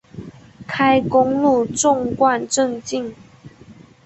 [0.67, 3.13] 开公路纵贯镇境。